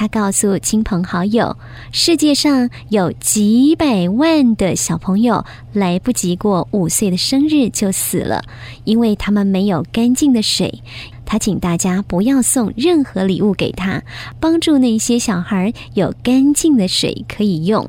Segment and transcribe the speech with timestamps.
[0.00, 1.58] 他告诉亲朋好友，
[1.92, 8.42] 世界上有几百万的小朋友来不及过五岁的生日就死了，
[8.84, 10.82] 因为他们没有干净的水。
[11.26, 14.02] 他请大家不要送任何礼物给他，
[14.40, 17.86] 帮助那些小孩有干净的水可以用。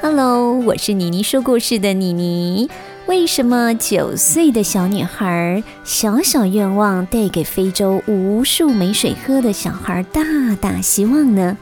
[0.00, 2.70] Hello，我是妮妮说故事的妮妮。
[3.06, 10.22] 为什么九岁的小女孩小小愿望带给非洲无数没水喝的小孩大
[10.58, 11.58] 大希望呢？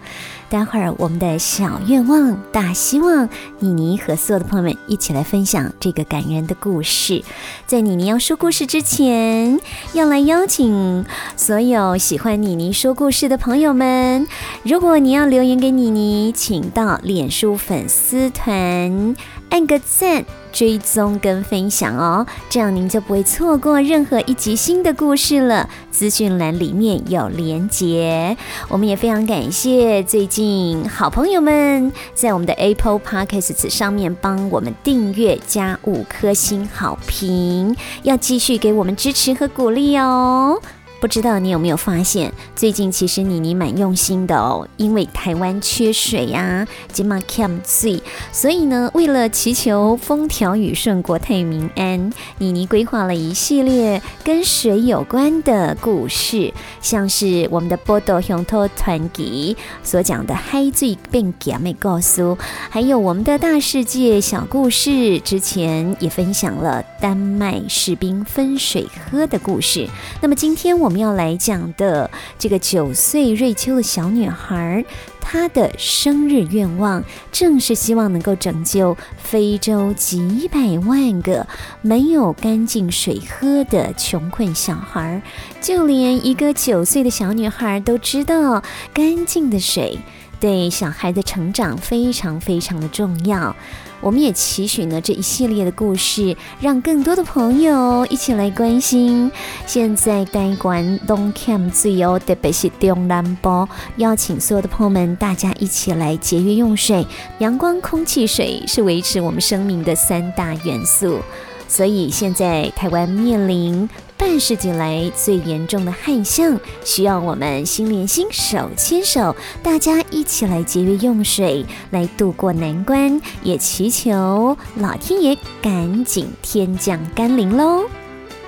[0.48, 3.28] 待会儿我们的小愿望大希望，
[3.58, 7.22] 妮妮和所有的朋友们一起来分享这个感人的故事。
[7.66, 9.58] 在妮妮要说故事之前，
[9.94, 14.28] 要来邀请所有喜欢妮妮说故事的朋友们，
[14.62, 19.16] 如果你要留言给妮妮，请到脸书粉丝团
[19.52, 20.24] 按个赞。
[20.52, 25.66] 追踪跟分享哦，这样您就不会错过任何一集新的故事了。
[25.90, 28.36] 资讯栏里面有连结。
[28.68, 40.60] 我们也非常感谢最近好朋友们在我们的 Apple Podcasts 上面帮我们订阅加五颗星好评，要继续给我们支持和鼓励哦。
[41.02, 48.00] 不知道你有没有发现，最近其实妮妮蛮用心的哦，因为台湾缺水呀，今嘛 cam 水，
[48.30, 62.38] 所以呢，为了祈求风调雨顺、国泰民安，妮妮规划了一系列跟水有关的故事，像是我们的波多雄托团体所讲的嗨最变给妹告诉，
[62.70, 69.88] 还有我们的大世界小故事，之前也分享了丹麦士兵分水喝的故事，
[70.20, 70.91] 那么今天我。
[70.92, 74.84] 我们要来讲的这个九岁瑞秋的小女孩，
[75.22, 81.46] 她的生日愿望正是希望能够拯救非洲几百万个
[81.80, 85.22] 没有干净水喝的穷困小孩。
[85.62, 89.98] 就连一个九岁的小女孩都知道，干净的水
[90.42, 93.54] 对小孩的成长非常非常的重要。
[94.00, 99.30] 我们也期许呢这一系列的故事，让更多的朋友一起来关心。
[99.64, 107.06] 现在该关东 cam 最有特别是东南部，邀请所有的朋友们，大家一起来节约用水。
[107.38, 111.20] 阳光、空气、水是维持我们生命的三大元素，
[111.68, 113.88] 所以现在台湾面临。
[114.22, 119.34] 半世纪来最严重的旱象，需要我们心连心、手牵手，
[119.64, 127.86] 大家一起来节约用水，来度过难关，也祈求老天爷赶紧天降甘霖喽！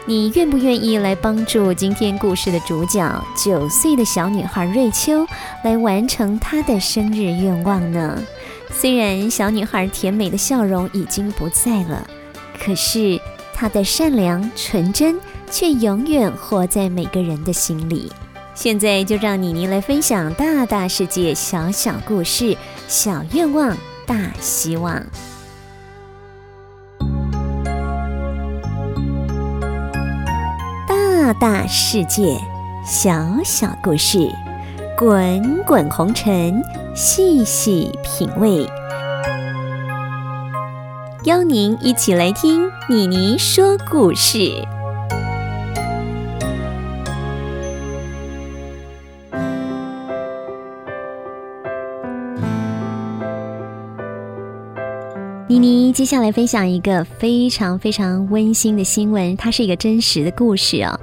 [0.06, 5.26] 你愿不愿意来帮助今天故事的主角九岁的小女孩瑞秋，
[5.64, 8.22] 来完成她的生日愿望呢？
[8.70, 12.06] 虽然小女孩甜美的笑容已经不在了，
[12.64, 13.20] 可是
[13.52, 15.18] 她的善良纯真。
[15.54, 18.10] 却永远活在每个人的心里。
[18.56, 22.56] 现在就让妮妮来分享大大世界小小故事，
[22.88, 25.00] 小愿望大希望。
[30.88, 32.36] 大大世界
[32.84, 34.28] 小小故事，
[34.98, 36.60] 滚滚红尘，
[36.96, 38.68] 细细品味。
[41.22, 44.66] 邀您一起来听妮妮说故事。
[55.54, 60.98] 妮妮接下来分享一个非常非常温馨的新闻，它是一个真实的故事哦。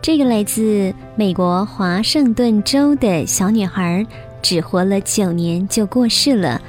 [0.00, 4.06] 这个来自美国华盛顿州的小女孩，
[4.40, 6.62] 只活了九年就过世了。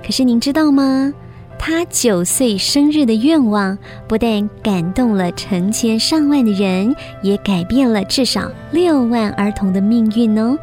[0.00, 1.12] 可是您知道吗？
[1.58, 3.76] 她九岁生日的愿望，
[4.06, 10.56] 不但感动了成千上万的人，也改变了至少六万儿童的命运哦。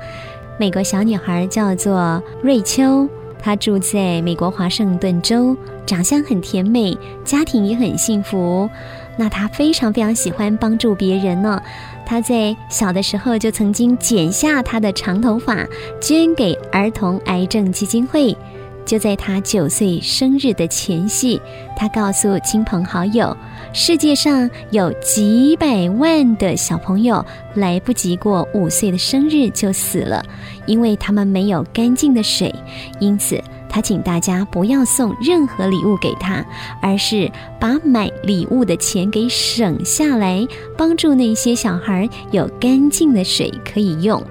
[0.57, 3.05] 美国小女孩叫做瑞秋。
[3.47, 8.69] 她住在美国华盛顿州，长相很甜美，家庭也很幸福。
[9.15, 11.61] 那她非常非常喜欢帮助别人呢。
[12.05, 15.65] 她在小的时候就曾经剪下她的长头发，
[16.01, 18.35] 捐给儿童癌症基金会。
[18.87, 21.39] 就在她九岁生日的前夕，
[21.75, 23.35] 她告诉亲朋好友，
[23.73, 27.23] 世界上有几百万的小朋友
[27.53, 30.25] 来不及过五岁的生日就死了，
[30.65, 32.55] 因为他们没有干净的水。
[32.99, 36.43] 因此，他请大家不要送任何礼物给他，
[36.81, 37.29] 而是
[37.59, 40.47] 把买礼物的钱给省下来，
[40.77, 44.23] 帮助那些小孩有干净的水可以用。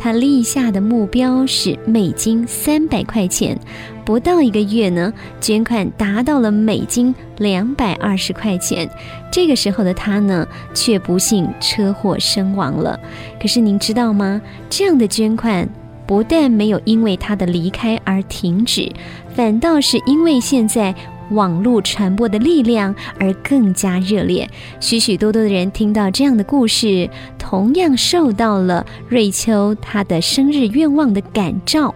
[0.00, 3.58] 他立下的目标是美金三百块钱。
[4.04, 8.88] 不到一个月呢，捐款达到了美金两百二十块钱。
[9.30, 12.98] 这个时候的他呢，却不幸车祸身亡了。
[13.40, 14.40] 可是您知道吗？
[14.70, 15.68] 这样的捐款
[16.06, 18.90] 不但没有因为他的离开而停止，
[19.34, 20.94] 反倒是因为现在。
[21.30, 24.48] 网络传播的力量而更加热烈，
[24.80, 31.94] 许许多多的人听到这样的故事，同样受到了瑞秋她的生日愿望的感召，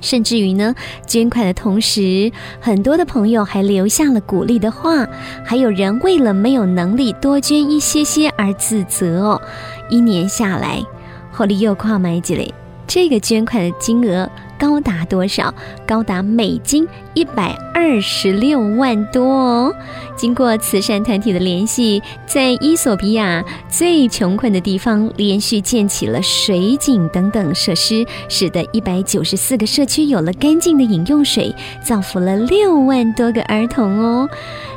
[0.00, 0.74] 甚至于呢，
[1.06, 2.30] 捐款的同时，
[2.60, 5.06] 很多的朋友还留下了鼓励的话，
[5.44, 9.40] 还有人为了没有能力多捐一些些而自责哦。
[9.88, 10.82] 一年下来，
[11.30, 12.52] 后利又跨买几嘞，
[12.86, 14.28] 这个捐款的金额。
[14.62, 15.52] 高达多少？
[15.84, 19.74] 高达美金一百二十六万多哦！
[20.16, 31.52] 经过慈善团体的联系，在伊索比亚最穷困的地方，连续建起了水井等等设施，使得一百九十四个社区有了干净的饮用水，
[31.84, 34.28] 造福了六万多个儿童哦。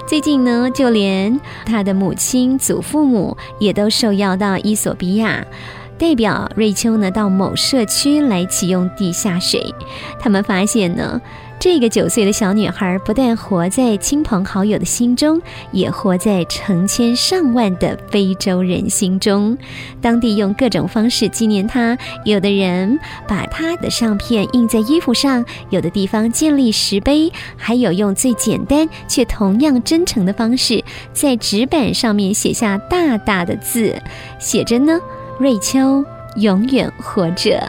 [0.07, 5.45] 最近呢，就连他的母亲、祖父母也都受邀到伊索比亚。
[5.97, 9.73] 代表瑞秋呢到某社区来启用地下水，
[10.19, 11.21] 他们发现呢，
[11.57, 19.57] 这个九岁的小女孩不但活在亲朋好友的心中，也活在成千上万的非洲人心中。
[20.01, 30.83] 当地用各种方式纪念她，有的人把她的相片印在衣服上，有的地方建立石碑，还有用最简单却同样真诚的方式，
[31.13, 33.95] 在纸板上面写下大大的字，
[34.39, 34.99] 写着呢。
[35.37, 36.03] 瑞秋
[36.37, 37.61] 永远活着。